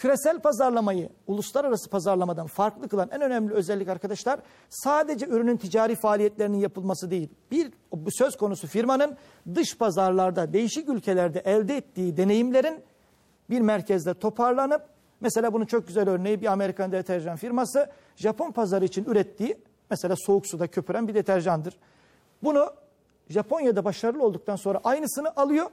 küresel 0.02 0.40
pazarlamayı 0.40 1.09
uluslararası 1.26 1.90
pazarlamadan 1.90 2.47
farklı 2.47 2.88
kılan 2.88 3.09
en 3.12 3.21
önemli 3.21 3.54
özellik 3.54 3.88
arkadaşlar 3.88 4.40
sadece 4.68 5.26
ürünün 5.26 5.56
ticari 5.56 5.94
faaliyetlerinin 5.94 6.59
yapılması 6.59 7.11
değil. 7.11 7.28
Bir 7.50 7.73
bu 7.92 8.11
söz 8.11 8.37
konusu 8.37 8.66
firmanın 8.66 9.16
dış 9.54 9.78
pazarlarda 9.78 10.52
değişik 10.52 10.88
ülkelerde 10.88 11.40
elde 11.40 11.76
ettiği 11.76 12.16
deneyimlerin 12.16 12.80
bir 13.50 13.61
merkezde 13.61 14.14
toparlanıp 14.14 14.82
mesela 15.21 15.52
bunun 15.52 15.64
çok 15.64 15.87
güzel 15.87 16.09
örneği 16.09 16.40
bir 16.40 16.47
Amerikan 16.47 16.92
deterjan 16.92 17.37
firması 17.37 17.90
Japon 18.16 18.52
pazarı 18.52 18.85
için 18.85 19.04
ürettiği 19.04 19.59
mesela 19.90 20.14
soğuk 20.16 20.47
suda 20.47 20.66
köpüren 20.66 21.09
bir 21.09 21.14
deterjandır. 21.14 21.78
Bunu 22.42 22.73
Japonya'da 23.28 23.85
başarılı 23.85 24.25
olduktan 24.25 24.56
sonra 24.56 24.80
aynısını 24.85 25.32
alıyor 25.37 25.66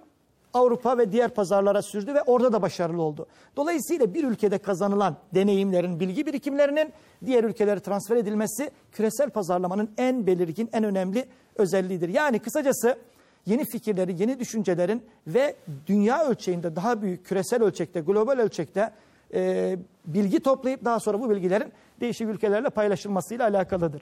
Avrupa 0.54 0.98
ve 0.98 1.12
diğer 1.12 1.30
pazarlara 1.30 1.82
sürdü 1.82 2.14
ve 2.14 2.22
orada 2.22 2.54
da 2.54 2.62
başarılı 2.62 3.02
oldu. 3.02 3.28
Dolayısıyla 3.56 4.14
bir 4.14 4.24
ülkede 4.24 4.58
kazanılan 4.58 5.16
deneyimlerin, 5.34 6.00
bilgi 6.00 6.26
birikimlerinin 6.26 6.94
diğer 7.26 7.44
ülkelere 7.44 7.80
transfer 7.80 8.16
edilmesi 8.16 8.72
küresel 8.92 9.30
pazarlamanın 9.30 9.90
en 9.98 10.28
belirgin, 10.28 10.70
en 10.74 10.84
önemli 10.84 11.26
özelliğidir. 11.56 12.10
Yani 12.10 12.40
kısacası 12.40 12.98
yeni 13.46 13.66
fikirleri, 13.66 14.22
yeni 14.22 14.40
düşüncelerin 14.40 15.04
ve 15.28 15.56
dünya 15.88 16.26
ölçeğinde 16.26 16.76
daha 16.76 17.02
büyük 17.02 17.26
küresel 17.26 17.64
ölçekte, 17.64 18.00
global 18.00 18.38
ölçekte 18.38 18.92
e, 19.34 19.78
bilgi 20.06 20.40
toplayıp 20.40 20.86
daha 20.86 21.00
sonra 21.00 21.22
bu 21.22 21.30
bilgilerin 21.30 21.74
değişik 22.00 22.28
ülkelerle 22.28 22.70
paylaşılmasıyla 22.70 23.48
alakalıdır. 23.48 24.02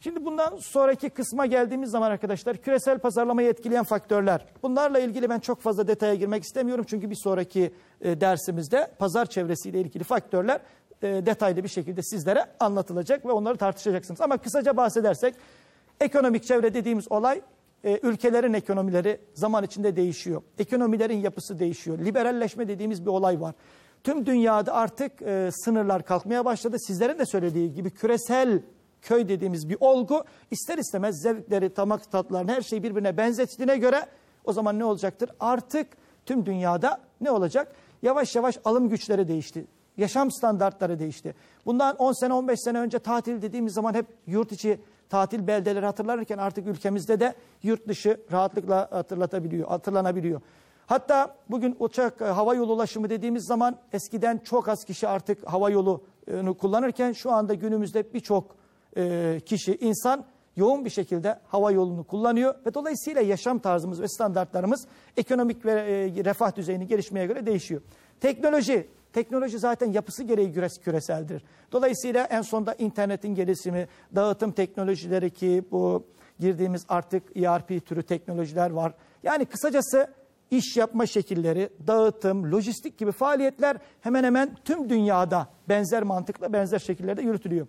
Şimdi 0.00 0.24
bundan 0.24 0.56
sonraki 0.56 1.10
kısma 1.10 1.46
geldiğimiz 1.46 1.90
zaman 1.90 2.10
arkadaşlar 2.10 2.56
küresel 2.56 2.98
pazarlamayı 2.98 3.48
etkileyen 3.48 3.84
faktörler. 3.84 4.46
Bunlarla 4.62 4.98
ilgili 4.98 5.30
ben 5.30 5.38
çok 5.38 5.60
fazla 5.60 5.88
detaya 5.88 6.14
girmek 6.14 6.42
istemiyorum. 6.42 6.84
Çünkü 6.88 7.10
bir 7.10 7.18
sonraki 7.22 7.72
e, 8.00 8.20
dersimizde 8.20 8.90
pazar 8.98 9.26
çevresiyle 9.26 9.80
ilgili 9.80 10.04
faktörler 10.04 10.60
e, 11.02 11.26
detaylı 11.26 11.64
bir 11.64 11.68
şekilde 11.68 12.02
sizlere 12.02 12.46
anlatılacak 12.60 13.26
ve 13.26 13.32
onları 13.32 13.56
tartışacaksınız. 13.56 14.20
Ama 14.20 14.38
kısaca 14.38 14.76
bahsedersek 14.76 15.34
ekonomik 16.00 16.44
çevre 16.44 16.74
dediğimiz 16.74 17.12
olay 17.12 17.40
e, 17.84 17.98
ülkelerin 18.02 18.52
ekonomileri 18.52 19.20
zaman 19.34 19.64
içinde 19.64 19.96
değişiyor. 19.96 20.42
Ekonomilerin 20.58 21.20
yapısı 21.20 21.58
değişiyor. 21.58 21.98
Liberalleşme 21.98 22.68
dediğimiz 22.68 23.02
bir 23.02 23.10
olay 23.10 23.40
var. 23.40 23.54
Tüm 24.04 24.26
dünyada 24.26 24.74
artık 24.74 25.22
e, 25.22 25.50
sınırlar 25.52 26.04
kalkmaya 26.04 26.44
başladı. 26.44 26.76
Sizlerin 26.78 27.18
de 27.18 27.26
söylediği 27.26 27.74
gibi 27.74 27.90
küresel 27.90 28.62
köy 29.02 29.28
dediğimiz 29.28 29.68
bir 29.68 29.76
olgu 29.80 30.24
ister 30.50 30.78
istemez 30.78 31.22
zevkleri, 31.22 31.74
tamak 31.74 32.12
tatlarını 32.12 32.52
her 32.52 32.62
şeyi 32.62 32.82
birbirine 32.82 33.16
benzettiğine 33.16 33.76
göre 33.76 34.06
o 34.44 34.52
zaman 34.52 34.78
ne 34.78 34.84
olacaktır? 34.84 35.30
Artık 35.40 35.86
tüm 36.26 36.46
dünyada 36.46 37.00
ne 37.20 37.30
olacak? 37.30 37.72
Yavaş 38.02 38.36
yavaş 38.36 38.58
alım 38.64 38.88
güçleri 38.88 39.28
değişti. 39.28 39.66
Yaşam 39.96 40.30
standartları 40.30 40.98
değişti. 40.98 41.34
Bundan 41.66 41.96
10 41.96 42.12
sene 42.12 42.32
15 42.32 42.60
sene 42.60 42.78
önce 42.78 42.98
tatil 42.98 43.42
dediğimiz 43.42 43.74
zaman 43.74 43.94
hep 43.94 44.06
yurt 44.26 44.52
içi 44.52 44.80
tatil 45.08 45.46
beldeleri 45.46 45.86
hatırlanırken 45.86 46.38
artık 46.38 46.66
ülkemizde 46.66 47.20
de 47.20 47.34
yurt 47.62 47.88
dışı 47.88 48.20
rahatlıkla 48.32 48.88
hatırlatabiliyor, 48.90 49.68
hatırlanabiliyor. 49.68 50.40
Hatta 50.86 51.36
bugün 51.50 51.76
uçak, 51.78 52.20
e, 52.20 52.24
hava 52.24 52.54
yolu 52.54 52.72
ulaşımı 52.72 53.10
dediğimiz 53.10 53.44
zaman 53.44 53.76
eskiden 53.92 54.38
çok 54.38 54.68
az 54.68 54.84
kişi 54.84 55.08
artık 55.08 55.46
hava 55.46 55.70
yolunu 55.70 56.54
kullanırken 56.58 57.12
şu 57.12 57.32
anda 57.32 57.54
günümüzde 57.54 58.14
birçok 58.14 58.56
e, 58.96 59.40
kişi, 59.46 59.76
insan 59.80 60.24
yoğun 60.56 60.84
bir 60.84 60.90
şekilde 60.90 61.38
hava 61.48 61.72
yolunu 61.72 62.04
kullanıyor 62.04 62.54
ve 62.66 62.74
dolayısıyla 62.74 63.20
yaşam 63.20 63.58
tarzımız 63.58 64.00
ve 64.00 64.08
standartlarımız 64.08 64.86
ekonomik 65.16 65.64
ve 65.64 65.72
e, 65.72 66.24
refah 66.24 66.56
düzeyini 66.56 66.86
gelişmeye 66.86 67.26
göre 67.26 67.46
değişiyor. 67.46 67.80
Teknoloji, 68.20 68.88
teknoloji 69.12 69.58
zaten 69.58 69.92
yapısı 69.92 70.22
gereği 70.22 70.52
küres, 70.52 70.78
küreseldir. 70.78 71.44
Dolayısıyla 71.72 72.24
en 72.24 72.42
sonda 72.42 72.74
internetin 72.74 73.34
gelişimi, 73.34 73.88
dağıtım 74.14 74.52
teknolojileri 74.52 75.30
ki 75.30 75.64
bu 75.70 76.04
girdiğimiz 76.40 76.84
artık 76.88 77.36
ERP 77.36 77.86
türü 77.86 78.02
teknolojiler 78.02 78.70
var. 78.70 78.92
Yani 79.22 79.44
kısacası 79.44 80.08
iş 80.50 80.76
yapma 80.76 81.06
şekilleri, 81.06 81.68
dağıtım, 81.86 82.52
lojistik 82.52 82.98
gibi 82.98 83.12
faaliyetler 83.12 83.76
hemen 84.00 84.24
hemen 84.24 84.56
tüm 84.64 84.90
dünyada 84.90 85.48
benzer 85.68 86.02
mantıkla 86.02 86.52
benzer 86.52 86.78
şekillerde 86.78 87.22
yürütülüyor. 87.22 87.66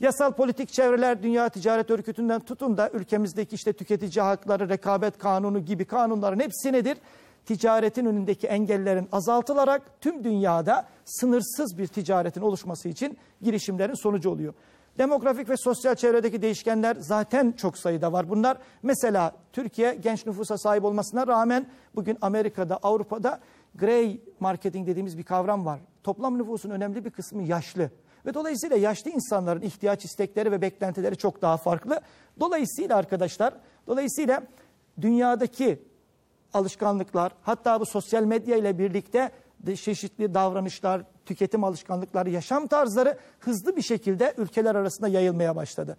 Yasal 0.00 0.32
politik 0.32 0.72
çevreler 0.72 1.22
Dünya 1.22 1.48
Ticaret 1.48 1.90
Örgütü'nden 1.90 2.40
tutun 2.40 2.76
da 2.76 2.90
ülkemizdeki 2.90 3.54
işte 3.54 3.72
tüketici 3.72 4.22
hakları, 4.22 4.68
rekabet 4.68 5.18
kanunu 5.18 5.58
gibi 5.58 5.84
kanunların 5.84 6.40
hepsi 6.40 6.72
nedir? 6.72 6.98
Ticaretin 7.46 8.06
önündeki 8.06 8.46
engellerin 8.46 9.08
azaltılarak 9.12 10.00
tüm 10.00 10.24
dünyada 10.24 10.86
sınırsız 11.04 11.78
bir 11.78 11.86
ticaretin 11.86 12.40
oluşması 12.40 12.88
için 12.88 13.18
girişimlerin 13.42 13.94
sonucu 13.94 14.30
oluyor. 14.30 14.54
Demografik 14.98 15.48
ve 15.48 15.56
sosyal 15.56 15.94
çevredeki 15.94 16.42
değişkenler 16.42 16.96
zaten 17.00 17.52
çok 17.52 17.78
sayıda 17.78 18.12
var. 18.12 18.28
Bunlar 18.28 18.58
mesela 18.82 19.32
Türkiye 19.52 19.94
genç 19.94 20.26
nüfusa 20.26 20.58
sahip 20.58 20.84
olmasına 20.84 21.26
rağmen 21.26 21.66
bugün 21.94 22.18
Amerika'da, 22.20 22.76
Avrupa'da 22.76 23.40
grey 23.74 24.20
marketing 24.40 24.86
dediğimiz 24.86 25.18
bir 25.18 25.22
kavram 25.22 25.66
var. 25.66 25.80
Toplam 26.02 26.38
nüfusun 26.38 26.70
önemli 26.70 27.04
bir 27.04 27.10
kısmı 27.10 27.42
yaşlı. 27.42 27.90
Ve 28.26 28.34
dolayısıyla 28.34 28.76
yaşlı 28.76 29.10
insanların 29.10 29.62
ihtiyaç 29.62 30.04
istekleri 30.04 30.52
ve 30.52 30.62
beklentileri 30.62 31.16
çok 31.16 31.42
daha 31.42 31.56
farklı. 31.56 32.00
Dolayısıyla 32.40 32.96
arkadaşlar, 32.96 33.54
dolayısıyla 33.86 34.42
dünyadaki 35.00 35.82
alışkanlıklar, 36.52 37.32
hatta 37.42 37.80
bu 37.80 37.86
sosyal 37.86 38.22
medya 38.22 38.56
ile 38.56 38.78
birlikte 38.78 39.30
çeşitli 39.76 40.34
davranışlar, 40.34 41.02
tüketim 41.26 41.64
alışkanlıkları, 41.64 42.30
yaşam 42.30 42.66
tarzları 42.66 43.18
hızlı 43.40 43.76
bir 43.76 43.82
şekilde 43.82 44.34
ülkeler 44.36 44.74
arasında 44.74 45.08
yayılmaya 45.08 45.56
başladı. 45.56 45.96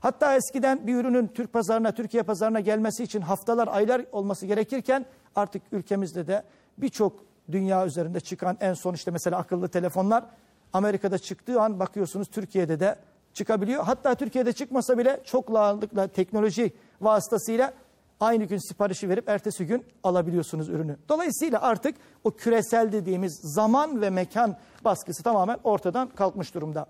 Hatta 0.00 0.36
eskiden 0.36 0.86
bir 0.86 0.94
ürünün 0.94 1.26
Türk 1.26 1.52
pazarına, 1.52 1.92
Türkiye 1.92 2.22
pazarına 2.22 2.60
gelmesi 2.60 3.04
için 3.04 3.20
haftalar, 3.20 3.68
aylar 3.68 4.04
olması 4.12 4.46
gerekirken 4.46 5.06
artık 5.36 5.62
ülkemizde 5.72 6.26
de 6.26 6.42
birçok 6.78 7.24
dünya 7.50 7.86
üzerinde 7.86 8.20
çıkan 8.20 8.56
en 8.60 8.74
son 8.74 8.94
işte 8.94 9.10
mesela 9.10 9.38
akıllı 9.38 9.68
telefonlar 9.68 10.24
Amerika'da 10.72 11.18
çıktığı 11.18 11.60
an 11.60 11.80
bakıyorsunuz 11.80 12.28
Türkiye'de 12.28 12.80
de 12.80 12.96
çıkabiliyor. 13.34 13.84
Hatta 13.84 14.14
Türkiye'de 14.14 14.52
çıkmasa 14.52 14.98
bile 14.98 15.20
çok 15.24 15.52
rahatlıkla 15.52 16.06
teknoloji 16.06 16.72
vasıtasıyla 17.00 17.72
aynı 18.20 18.44
gün 18.44 18.68
siparişi 18.68 19.08
verip 19.08 19.28
ertesi 19.28 19.66
gün 19.66 19.84
alabiliyorsunuz 20.02 20.68
ürünü. 20.68 20.96
Dolayısıyla 21.08 21.62
artık 21.62 21.94
o 22.24 22.30
küresel 22.30 22.92
dediğimiz 22.92 23.40
zaman 23.42 24.00
ve 24.00 24.10
mekan 24.10 24.56
baskısı 24.84 25.22
tamamen 25.22 25.58
ortadan 25.64 26.08
kalkmış 26.08 26.54
durumda. 26.54 26.86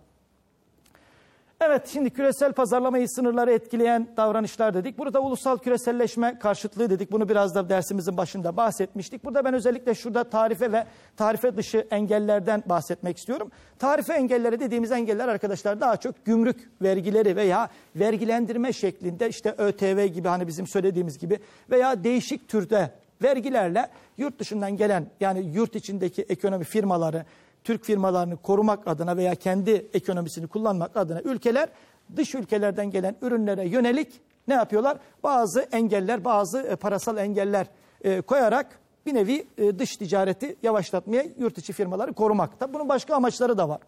Evet 1.60 1.88
şimdi 1.92 2.10
küresel 2.10 2.52
pazarlamayı 2.52 3.08
sınırları 3.08 3.52
etkileyen 3.52 4.08
davranışlar 4.16 4.74
dedik. 4.74 4.98
Burada 4.98 5.20
ulusal 5.20 5.58
küreselleşme 5.58 6.38
karşıtlığı 6.38 6.90
dedik. 6.90 7.12
Bunu 7.12 7.28
biraz 7.28 7.54
da 7.54 7.68
dersimizin 7.68 8.16
başında 8.16 8.56
bahsetmiştik. 8.56 9.24
Burada 9.24 9.44
ben 9.44 9.54
özellikle 9.54 9.94
şurada 9.94 10.24
tarife 10.24 10.72
ve 10.72 10.84
tarife 11.16 11.56
dışı 11.56 11.86
engellerden 11.90 12.62
bahsetmek 12.66 13.18
istiyorum. 13.18 13.50
Tarife 13.78 14.12
engelleri 14.12 14.60
dediğimiz 14.60 14.92
engeller 14.92 15.28
arkadaşlar 15.28 15.80
daha 15.80 15.96
çok 15.96 16.24
gümrük 16.24 16.70
vergileri 16.82 17.36
veya 17.36 17.68
vergilendirme 17.96 18.72
şeklinde 18.72 19.28
işte 19.28 19.54
ÖTV 19.58 20.06
gibi 20.06 20.28
hani 20.28 20.46
bizim 20.46 20.66
söylediğimiz 20.66 21.18
gibi 21.18 21.38
veya 21.70 22.04
değişik 22.04 22.48
türde 22.48 22.90
vergilerle 23.22 23.88
yurt 24.16 24.38
dışından 24.38 24.76
gelen 24.76 25.06
yani 25.20 25.46
yurt 25.54 25.76
içindeki 25.76 26.22
ekonomi 26.22 26.64
firmaları 26.64 27.24
Türk 27.64 27.84
firmalarını 27.84 28.36
korumak 28.36 28.88
adına 28.88 29.16
veya 29.16 29.34
kendi 29.34 29.70
ekonomisini 29.70 30.46
kullanmak 30.46 30.96
adına 30.96 31.20
ülkeler 31.20 31.68
dış 32.16 32.34
ülkelerden 32.34 32.90
gelen 32.90 33.16
ürünlere 33.22 33.68
yönelik 33.68 34.20
ne 34.48 34.54
yapıyorlar? 34.54 34.98
Bazı 35.22 35.60
engeller, 35.60 36.24
bazı 36.24 36.58
e, 36.58 36.76
parasal 36.76 37.16
engeller 37.16 37.66
e, 38.00 38.20
koyarak 38.20 38.78
bir 39.06 39.14
nevi 39.14 39.46
e, 39.58 39.78
dış 39.78 39.96
ticareti 39.96 40.56
yavaşlatmaya 40.62 41.24
yurt 41.38 41.58
içi 41.58 41.72
firmaları 41.72 42.12
korumak. 42.12 42.60
Tabii 42.60 42.74
bunun 42.74 42.88
başka 42.88 43.14
amaçları 43.16 43.58
da 43.58 43.68
var. 43.68 43.80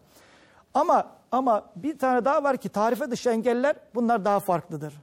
Ama 0.73 1.07
ama 1.31 1.65
bir 1.75 1.97
tane 1.97 2.25
daha 2.25 2.43
var 2.43 2.57
ki 2.57 2.69
tarife 2.69 3.11
dışı 3.11 3.29
engeller 3.29 3.75
bunlar 3.95 4.25
daha 4.25 4.39
farklıdır. 4.39 4.93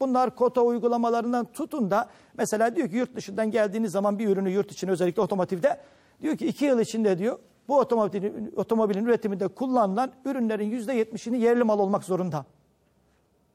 Bunlar 0.00 0.34
kota 0.34 0.60
uygulamalarından 0.60 1.44
tutun 1.52 1.90
da 1.90 2.08
mesela 2.38 2.76
diyor 2.76 2.90
ki 2.90 2.96
yurt 2.96 3.16
dışından 3.16 3.50
geldiğiniz 3.50 3.92
zaman 3.92 4.18
bir 4.18 4.28
ürünü 4.28 4.50
yurt 4.50 4.72
içine 4.72 4.90
özellikle 4.90 5.22
otomotivde 5.22 5.80
diyor 6.22 6.36
ki 6.36 6.46
iki 6.46 6.64
yıl 6.64 6.80
içinde 6.80 7.18
diyor 7.18 7.38
bu 7.68 7.78
otomobilin, 7.78 8.52
otomobilin 8.56 9.04
üretiminde 9.04 9.48
kullanılan 9.48 10.12
ürünlerin 10.24 10.70
yüzde 10.70 10.92
yetmişini 10.92 11.40
yerli 11.40 11.64
mal 11.64 11.78
olmak 11.78 12.04
zorunda. 12.04 12.44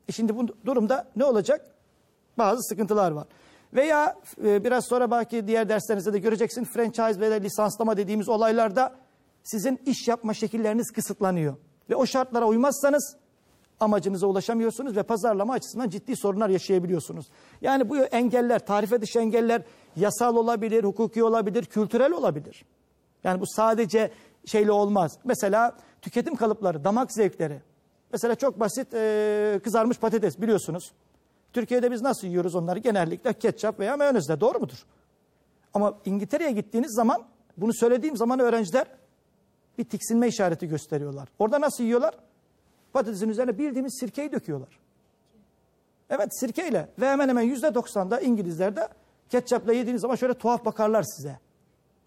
E 0.10 0.12
şimdi 0.12 0.36
bu 0.38 0.48
durumda 0.66 1.08
ne 1.16 1.26
olacak? 1.26 1.66
Bazı 2.38 2.62
sıkıntılar 2.64 3.12
var. 3.12 3.28
Veya 3.74 4.16
e, 4.44 4.64
biraz 4.64 4.86
sonra 4.86 5.12
belki 5.12 5.48
diğer 5.48 5.70
derslerinizde 5.70 6.14
de 6.14 6.20
göreceksin 6.20 6.64
franchise 6.64 7.20
veya 7.20 7.34
lisanslama 7.34 7.98
dediğimiz 7.98 8.30
olaylarda 8.30 8.96
sizin 9.44 9.80
iş 9.86 10.08
yapma 10.08 10.34
şekilleriniz 10.34 10.92
kısıtlanıyor. 10.92 11.56
Ve 11.90 11.96
o 11.96 12.06
şartlara 12.06 12.46
uymazsanız 12.46 13.16
amacınıza 13.80 14.28
ulaşamıyorsunuz 14.28 14.96
ve 14.96 15.04
pazarlama 15.04 15.54
açısından 15.54 15.90
ciddi 15.90 16.16
sorunlar 16.16 16.50
yaşayabiliyorsunuz. 16.50 17.26
Yani 17.62 17.90
bu 17.90 17.98
engeller, 17.98 18.66
tarife 18.66 19.02
dışı 19.02 19.20
engeller 19.20 19.62
yasal 19.96 20.36
olabilir, 20.36 20.84
hukuki 20.84 21.24
olabilir, 21.24 21.66
kültürel 21.66 22.12
olabilir. 22.12 22.66
Yani 23.24 23.42
bu 23.42 23.46
sadece 23.48 24.12
şeyle 24.46 24.72
olmaz. 24.72 25.18
Mesela 25.24 25.78
tüketim 26.02 26.36
kalıpları, 26.36 26.84
damak 26.84 27.14
zevkleri. 27.14 27.62
Mesela 28.12 28.36
çok 28.36 28.60
basit 28.60 28.94
e, 28.94 29.60
kızarmış 29.64 30.00
patates 30.00 30.42
biliyorsunuz. 30.42 30.92
Türkiye'de 31.54 31.92
biz 31.92 32.02
nasıl 32.02 32.28
yiyoruz 32.28 32.56
onları? 32.56 32.80
Genellikle 32.80 33.34
ketçap 33.34 33.80
veya 33.80 33.98
mayonezle 33.98 34.40
doğru 34.40 34.60
mudur? 34.60 34.86
Ama 35.74 35.98
İngiltere'ye 36.06 36.52
gittiğiniz 36.52 36.96
zaman 36.96 37.26
Bunu 37.58 37.74
söylediğim 37.74 38.18
zaman 38.18 38.40
öğrenciler 38.40 38.88
bir 39.78 39.84
tiksinme 39.84 40.28
işareti 40.28 40.68
gösteriyorlar. 40.68 41.30
Orada 41.40 41.62
nasıl 41.62 41.84
yiyorlar? 41.84 42.14
Patatesin 42.94 43.30
üzerine 43.30 43.58
bildiğimiz 43.58 43.98
sirkeyi 44.00 44.32
döküyorlar. 44.32 44.80
Evet 46.10 46.40
sirkeyle 46.40 46.90
ve 47.00 47.10
hemen 47.10 47.30
hemen 47.30 47.42
yüzde 47.42 47.76
doksanda 47.76 48.20
İngilizlerde 48.20 48.88
ketçapla 49.30 49.74
yediğiniz 49.74 50.02
zaman 50.02 50.16
şöyle 50.16 50.34
tuhaf 50.34 50.66
bakarlar 50.66 51.04
size. 51.04 51.40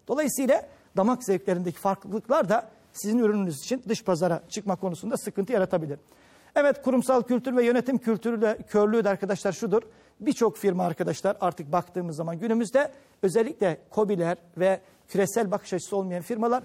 Dolayısıyla 0.07 0.65
damak 0.97 1.23
zevklerindeki 1.23 1.77
farklılıklar 1.77 2.49
da 2.49 2.69
sizin 2.93 3.17
ürününüz 3.17 3.59
için 3.59 3.83
dış 3.89 4.03
pazara 4.03 4.41
çıkma 4.49 4.75
konusunda 4.75 5.17
sıkıntı 5.17 5.53
yaratabilir. 5.53 5.99
Evet 6.55 6.81
kurumsal 6.81 7.21
kültür 7.21 7.55
ve 7.55 7.65
yönetim 7.65 7.97
kültürü 7.97 8.41
de 8.41 8.57
körlüğü 8.69 9.03
de 9.03 9.09
arkadaşlar 9.09 9.51
şudur. 9.51 9.81
Birçok 10.19 10.57
firma 10.57 10.85
arkadaşlar 10.85 11.37
artık 11.41 11.71
baktığımız 11.71 12.15
zaman 12.15 12.39
günümüzde 12.39 12.91
özellikle 13.21 13.77
KOBİ'ler 13.89 14.37
ve 14.57 14.81
küresel 15.07 15.51
bakış 15.51 15.73
açısı 15.73 15.97
olmayan 15.97 16.21
firmalar 16.21 16.63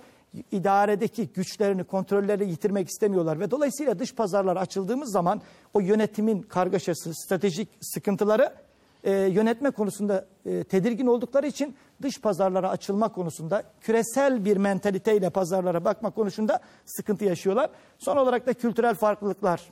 idaredeki 0.53 1.29
güçlerini, 1.29 1.85
kontrollerini 1.85 2.51
yitirmek 2.51 2.89
istemiyorlar 2.89 3.41
ve 3.41 3.51
dolayısıyla 3.51 3.99
dış 3.99 4.15
pazarlara 4.15 4.61
açıldığımız 4.61 5.13
zaman 5.13 5.43
o 5.75 5.81
yönetimin 5.81 6.43
kargaşası, 6.43 7.15
stratejik 7.15 7.69
sıkıntıları 7.81 8.55
e, 9.05 9.13
yönetme 9.13 9.71
konusunda 9.71 10.27
e, 10.47 10.65
tedirgin 10.65 11.07
oldukları 11.07 11.47
için 11.47 11.77
dış 12.03 12.21
pazarlara 12.21 12.71
açılma 12.71 13.13
konusunda 13.13 13.63
küresel 13.81 14.45
bir 14.45 14.57
mentaliteyle 14.57 15.31
pazarlara 15.31 15.85
bakma 15.85 16.11
konusunda 16.11 16.61
sıkıntı 16.85 17.25
yaşıyorlar. 17.25 17.71
Son 17.99 18.17
olarak 18.17 18.47
da 18.47 18.55
kültürel 18.55 18.95
farklılıklar. 18.95 19.63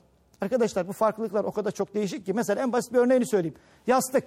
Arkadaşlar 0.40 0.88
bu 0.88 0.92
farklılıklar 0.92 1.44
o 1.44 1.52
kadar 1.52 1.70
çok 1.70 1.94
değişik 1.94 2.26
ki 2.26 2.32
mesela 2.32 2.62
en 2.62 2.73
basit 2.73 2.92
bir 2.92 2.99
örneğini 2.99 3.26
söyleyeyim. 3.26 3.56
Yastık 3.87 4.25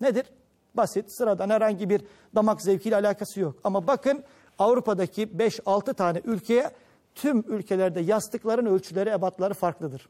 nedir? 0.00 0.26
Basit, 0.74 1.12
sıradan 1.18 1.50
herhangi 1.50 1.90
bir 1.90 2.02
damak 2.34 2.62
zevkiyle 2.62 2.96
alakası 2.96 3.40
yok. 3.40 3.56
Ama 3.64 3.86
bakın 3.86 4.24
Avrupa'daki 4.58 5.26
5-6 5.26 5.94
tane 5.94 6.20
ülkeye 6.24 6.70
tüm 7.14 7.44
ülkelerde 7.48 8.00
yastıkların 8.00 8.66
ölçüleri, 8.66 9.10
ebatları 9.10 9.54
farklıdır. 9.54 10.08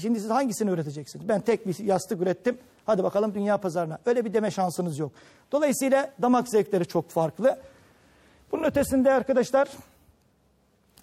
Şimdi 0.00 0.20
siz 0.20 0.30
hangisini 0.30 0.70
üreteceksiniz? 0.70 1.28
Ben 1.28 1.40
tek 1.40 1.66
bir 1.66 1.78
yastık 1.78 2.22
ürettim. 2.22 2.58
Hadi 2.86 3.02
bakalım 3.02 3.34
dünya 3.34 3.58
pazarına. 3.58 3.98
Öyle 4.06 4.24
bir 4.24 4.34
deme 4.34 4.50
şansınız 4.50 4.98
yok. 4.98 5.12
Dolayısıyla 5.52 6.12
damak 6.22 6.48
zevkleri 6.48 6.86
çok 6.86 7.10
farklı. 7.10 7.58
Bunun 8.52 8.62
ötesinde 8.62 9.12
arkadaşlar 9.12 9.68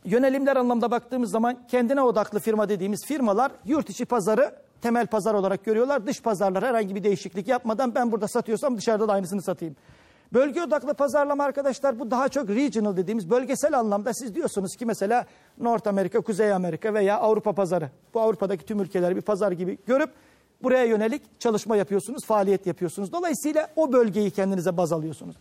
yönelimler 0.06 0.56
anlamda 0.56 0.92
baktığımız 0.92 1.32
zaman 1.32 1.58
kendine 1.68 2.02
odaklı 2.02 2.40
firma 2.40 2.70
dediğimiz 2.70 3.06
firmalar 3.06 3.52
yurt 3.66 3.90
içi 3.90 4.06
pazarı 4.06 4.56
temel 4.82 5.08
pazar 5.08 5.34
olarak 5.34 5.66
görüyorlar. 5.66 6.08
Dış 6.08 6.22
pazarlar 6.22 6.64
herhangi 6.64 6.96
bir 6.96 7.04
değişiklik 7.04 7.48
yapmadan 7.48 7.96
ben 7.96 8.12
burada 8.12 8.28
satıyorsam 8.28 8.78
dışarıda 8.78 9.08
da 9.08 9.14
aynısını 9.14 9.42
satayım. 9.42 9.76
Bölge 10.34 10.62
odaklı 10.62 10.94
pazarlama 10.94 11.44
arkadaşlar 11.44 12.00
bu 12.00 12.12
daha 12.12 12.30
çok 12.30 12.50
regional 12.50 12.98
dediğimiz 12.98 13.30
bölgesel 13.30 13.80
anlamda 13.80 14.14
siz 14.14 14.36
diyorsunuz 14.36 14.76
ki 14.76 14.86
mesela 14.86 15.26
North 15.58 15.88
Amerika, 15.88 16.22
Kuzey 16.22 16.54
Amerika 16.54 16.94
veya 16.94 17.18
Avrupa 17.18 17.54
pazarı. 17.54 17.90
Bu 18.14 18.22
Avrupa'daki 18.22 18.66
tüm 18.66 18.80
ülkeleri 18.80 19.16
bir 19.16 19.22
pazar 19.22 19.52
gibi 19.52 19.78
görüp 19.86 20.10
buraya 20.64 20.86
yönelik 20.86 21.40
çalışma 21.40 21.76
yapıyorsunuz, 21.76 22.26
faaliyet 22.26 22.66
yapıyorsunuz. 22.66 23.12
Dolayısıyla 23.12 23.68
o 23.76 23.94
bölgeyi 23.94 24.32
kendinize 24.32 24.78
baz 24.78 24.92
alıyorsunuz. 24.92 25.36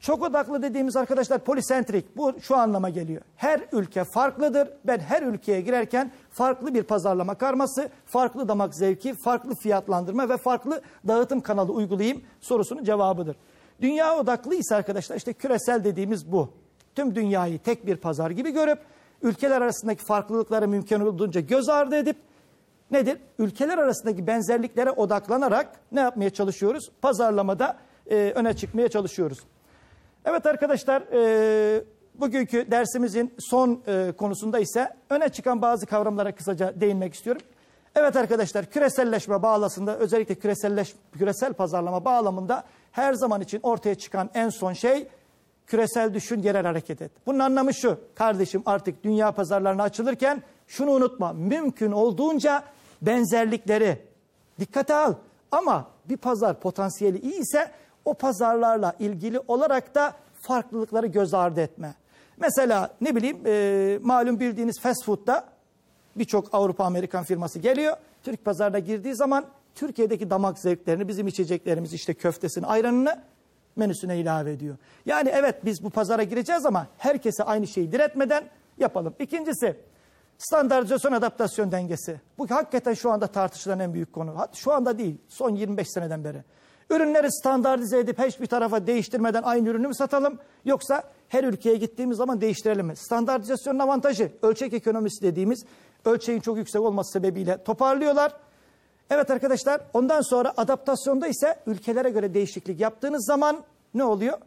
Çok 0.00 0.22
odaklı 0.22 0.62
dediğimiz 0.62 0.96
arkadaşlar 0.96 1.38
polisentrik. 1.38 2.16
Bu 2.16 2.40
şu 2.40 2.56
anlama 2.56 2.90
geliyor. 2.90 3.22
Her 3.36 3.60
ülke 3.72 4.04
farklıdır. 4.04 4.68
Ben 4.84 4.98
her 4.98 5.22
ülkeye 5.22 5.60
girerken 5.60 6.10
farklı 6.30 6.74
bir 6.74 6.82
pazarlama 6.82 7.34
karması, 7.34 7.88
farklı 8.06 8.48
damak 8.48 8.74
zevki, 8.74 9.14
farklı 9.14 9.54
fiyatlandırma 9.54 10.28
ve 10.28 10.36
farklı 10.36 10.80
dağıtım 11.08 11.40
kanalı 11.40 11.72
uygulayayım 11.72 12.22
sorusunun 12.40 12.84
cevabıdır. 12.84 13.36
Dünya 13.80 14.16
odaklı 14.16 14.54
ise 14.54 14.74
arkadaşlar 14.74 15.16
işte 15.16 15.32
küresel 15.32 15.84
dediğimiz 15.84 16.32
bu. 16.32 16.50
Tüm 16.94 17.14
dünyayı 17.14 17.58
tek 17.58 17.86
bir 17.86 17.96
pazar 17.96 18.30
gibi 18.30 18.50
görüp 18.50 18.78
ülkeler 19.22 19.62
arasındaki 19.62 20.04
farklılıkları 20.04 20.68
mümkün 20.68 21.00
olduğunca 21.00 21.40
göz 21.40 21.68
ardı 21.68 21.96
edip 21.96 22.16
nedir? 22.90 23.18
Ülkeler 23.38 23.78
arasındaki 23.78 24.26
benzerliklere 24.26 24.90
odaklanarak 24.90 25.72
ne 25.92 26.00
yapmaya 26.00 26.30
çalışıyoruz? 26.30 26.90
Pazarlamada 27.02 27.76
e, 28.10 28.32
öne 28.34 28.56
çıkmaya 28.56 28.88
çalışıyoruz. 28.88 29.38
Evet 30.24 30.46
arkadaşlar 30.46 31.02
e, 31.12 31.84
bugünkü 32.14 32.70
dersimizin 32.70 33.34
son 33.38 33.82
e, 33.86 34.12
konusunda 34.18 34.58
ise 34.58 34.96
öne 35.10 35.28
çıkan 35.28 35.62
bazı 35.62 35.86
kavramlara 35.86 36.34
kısaca 36.34 36.80
değinmek 36.80 37.14
istiyorum. 37.14 37.42
Evet 37.94 38.16
arkadaşlar 38.16 38.66
küreselleşme 38.66 39.42
bağlasında 39.42 39.98
özellikle 39.98 40.34
küreselleş, 40.34 40.94
küresel 41.12 41.52
pazarlama 41.52 42.04
bağlamında 42.04 42.64
her 42.96 43.14
zaman 43.14 43.40
için 43.40 43.60
ortaya 43.62 43.94
çıkan 43.94 44.30
en 44.34 44.48
son 44.48 44.72
şey 44.72 45.08
küresel 45.66 46.14
düşün 46.14 46.42
yerel 46.42 46.66
hareket 46.66 47.02
et. 47.02 47.12
Bunun 47.26 47.38
anlamı 47.38 47.74
şu 47.74 48.00
kardeşim 48.14 48.62
artık 48.66 49.04
dünya 49.04 49.32
pazarlarına 49.32 49.82
açılırken 49.82 50.42
şunu 50.66 50.90
unutma 50.90 51.32
mümkün 51.32 51.92
olduğunca 51.92 52.62
benzerlikleri 53.02 53.98
dikkate 54.60 54.94
al. 54.94 55.14
Ama 55.50 55.86
bir 56.08 56.16
pazar 56.16 56.60
potansiyeli 56.60 57.20
iyi 57.20 57.40
ise 57.40 57.70
o 58.04 58.14
pazarlarla 58.14 58.94
ilgili 58.98 59.40
olarak 59.48 59.94
da 59.94 60.12
farklılıkları 60.40 61.06
göz 61.06 61.34
ardı 61.34 61.60
etme. 61.60 61.94
Mesela 62.36 62.90
ne 63.00 63.16
bileyim 63.16 63.38
e, 63.46 63.98
malum 64.02 64.40
bildiğiniz 64.40 64.80
fast 64.80 65.04
food'da 65.04 65.44
birçok 66.16 66.54
Avrupa 66.54 66.84
Amerikan 66.84 67.24
firması 67.24 67.58
geliyor. 67.58 67.96
Türk 68.22 68.44
pazarına 68.44 68.78
girdiği 68.78 69.14
zaman 69.14 69.46
Türkiye'deki 69.76 70.30
damak 70.30 70.58
zevklerini, 70.58 71.08
bizim 71.08 71.26
içeceklerimiz 71.26 71.92
işte 71.92 72.14
köftesini, 72.14 72.66
ayranını 72.66 73.22
menüsüne 73.76 74.18
ilave 74.18 74.52
ediyor. 74.52 74.76
Yani 75.06 75.28
evet 75.28 75.64
biz 75.64 75.84
bu 75.84 75.90
pazara 75.90 76.22
gireceğiz 76.22 76.66
ama 76.66 76.86
herkese 76.98 77.44
aynı 77.44 77.66
şeyi 77.66 77.92
diretmeden 77.92 78.44
yapalım. 78.78 79.14
İkincisi 79.18 79.76
standartizasyon 80.38 81.12
adaptasyon 81.12 81.72
dengesi. 81.72 82.20
Bu 82.38 82.50
hakikaten 82.50 82.94
şu 82.94 83.10
anda 83.10 83.26
tartışılan 83.26 83.80
en 83.80 83.94
büyük 83.94 84.12
konu. 84.12 84.36
Şu 84.54 84.72
anda 84.72 84.98
değil, 84.98 85.18
son 85.28 85.54
25 85.54 85.88
seneden 85.90 86.24
beri. 86.24 86.44
Ürünleri 86.90 87.32
standartize 87.32 87.98
edip 87.98 88.18
hiçbir 88.18 88.46
tarafa 88.46 88.86
değiştirmeden 88.86 89.42
aynı 89.42 89.68
ürünü 89.68 89.88
mü 89.88 89.94
satalım? 89.94 90.38
Yoksa 90.64 91.02
her 91.28 91.44
ülkeye 91.44 91.76
gittiğimiz 91.76 92.16
zaman 92.16 92.40
değiştirelim 92.40 92.86
mi? 92.86 92.96
Standartizasyonun 92.96 93.78
avantajı 93.78 94.32
ölçek 94.42 94.72
ekonomisi 94.72 95.22
dediğimiz 95.22 95.64
ölçeğin 96.04 96.40
çok 96.40 96.56
yüksek 96.56 96.82
olması 96.82 97.12
sebebiyle 97.12 97.64
toparlıyorlar. 97.64 98.32
Evet 99.10 99.30
arkadaşlar 99.30 99.80
ondan 99.94 100.20
sonra 100.20 100.52
adaptasyonda 100.56 101.26
ise 101.26 101.56
ülkelere 101.66 102.10
göre 102.10 102.34
değişiklik 102.34 102.80
yaptığınız 102.80 103.26
zaman 103.26 103.64
ne 103.94 104.04
oluyor? 104.04 104.38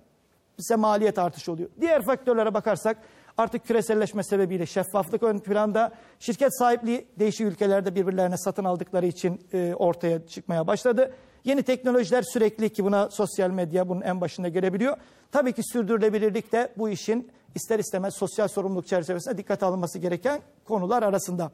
Bize 0.58 0.76
maliyet 0.76 1.20
artışı 1.20 1.52
oluyor. 1.52 1.70
Diğer 1.82 2.02
faktörlere 2.06 2.54
bakarsak 2.54 2.98
artık 3.38 3.66
küreselleşme 3.66 4.24
sebebiyle 4.24 4.66
şeffaflık 4.66 5.24
ön 5.24 5.40
planda 5.40 5.92
şirket 6.20 6.58
sahipliği 6.58 7.08
değişik 7.20 7.48
ülkelerde 7.48 7.96
birbirlerine 7.96 8.38
satın 8.38 8.64
aldıkları 8.64 9.06
için 9.06 9.42
e, 9.54 9.74
ortaya 9.74 10.28
çıkmaya 10.28 10.68
başladı. 10.68 11.14
Yeni 11.44 11.64
teknolojiler 11.64 12.24
sürekli 12.24 12.70
ki 12.70 12.84
buna 12.84 13.10
sosyal 13.10 13.50
medya 13.50 13.90
bunun 13.90 14.02
en 14.02 14.22
başında 14.22 14.50
gelebiliyor. 14.50 14.98
Tabii 15.32 15.54
ki 15.54 15.62
sürdürülebilirlik 15.64 16.52
de 16.52 16.74
bu 16.78 16.90
işin 16.90 17.32
ister 17.56 17.80
istemez 17.80 18.14
sosyal 18.16 18.48
sorumluluk 18.48 18.88
çerçevesinde 18.88 19.38
dikkate 19.38 19.66
alınması 19.66 20.00
gereken 20.00 20.42
konular 20.66 21.04
arasında. 21.04 21.52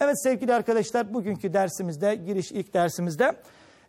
Evet 0.00 0.22
sevgili 0.22 0.54
arkadaşlar 0.54 1.14
bugünkü 1.14 1.52
dersimizde 1.52 2.14
giriş 2.14 2.52
ilk 2.52 2.74
dersimizde 2.74 3.36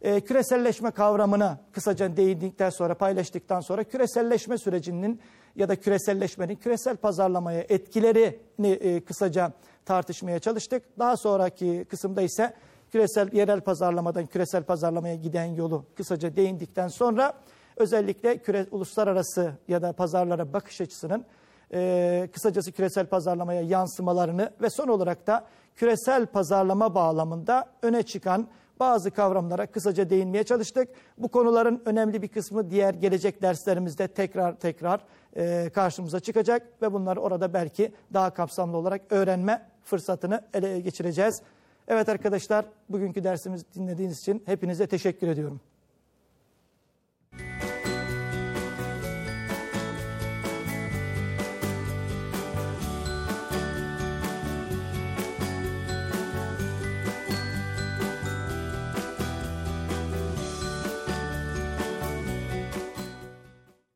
e, 0.01 0.21
küreselleşme 0.21 0.91
kavramına 0.91 1.59
kısaca 1.71 2.17
değindikten 2.17 2.69
sonra 2.69 2.95
paylaştıktan 2.95 3.61
sonra 3.61 3.83
küreselleşme 3.83 4.57
sürecinin 4.57 5.21
ya 5.55 5.69
da 5.69 5.75
küreselleşmenin 5.75 6.55
küresel 6.55 6.97
pazarlamaya 6.97 7.65
etkilerini 7.69 8.67
e, 8.67 9.03
kısaca 9.03 9.51
tartışmaya 9.85 10.39
çalıştık. 10.39 10.83
Daha 10.99 11.17
sonraki 11.17 11.85
kısımda 11.89 12.21
ise 12.21 12.53
küresel 12.91 13.33
yerel 13.33 13.61
pazarlamadan 13.61 14.25
küresel 14.25 14.63
pazarlamaya 14.63 15.15
giden 15.15 15.45
yolu 15.45 15.85
kısaca 15.95 16.35
değindikten 16.35 16.87
sonra 16.87 17.33
özellikle 17.77 18.37
küre, 18.37 18.65
uluslararası 18.71 19.53
ya 19.67 19.81
da 19.81 19.93
pazarlara 19.93 20.53
bakış 20.53 20.81
açısının 20.81 21.25
e, 21.73 22.29
kısacası 22.33 22.71
küresel 22.71 23.05
pazarlamaya 23.05 23.61
yansımalarını 23.61 24.51
ve 24.61 24.69
son 24.69 24.87
olarak 24.87 25.27
da 25.27 25.45
küresel 25.75 26.25
pazarlama 26.25 26.95
bağlamında 26.95 27.69
öne 27.81 28.03
çıkan 28.03 28.47
bazı 28.79 29.11
kavramlara 29.11 29.65
kısaca 29.65 30.09
değinmeye 30.09 30.43
çalıştık. 30.43 30.89
Bu 31.17 31.27
konuların 31.27 31.81
önemli 31.85 32.21
bir 32.21 32.27
kısmı 32.27 32.69
diğer 32.69 32.93
gelecek 32.93 33.41
derslerimizde 33.41 34.07
tekrar 34.07 34.55
tekrar 34.55 35.01
e, 35.35 35.69
karşımıza 35.73 36.19
çıkacak 36.19 36.81
ve 36.81 36.93
bunları 36.93 37.19
orada 37.19 37.53
belki 37.53 37.93
daha 38.13 38.29
kapsamlı 38.33 38.77
olarak 38.77 39.01
öğrenme 39.09 39.65
fırsatını 39.83 40.41
ele 40.53 40.79
geçireceğiz. 40.79 41.41
Evet 41.87 42.09
arkadaşlar 42.09 42.65
bugünkü 42.89 43.23
dersimizi 43.23 43.65
dinlediğiniz 43.75 44.19
için 44.19 44.43
hepinize 44.45 44.87
teşekkür 44.87 45.27
ediyorum. 45.27 45.61